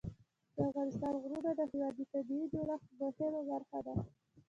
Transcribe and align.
د 0.55 0.57
افغانستان 0.67 1.13
غرونه 1.23 1.51
د 1.59 1.61
هېواد 1.71 1.93
د 1.97 2.01
طبیعي 2.13 2.45
جوړښت 2.53 2.87
مهمه 3.01 3.41
برخه 3.49 3.79
ده. 3.85 3.95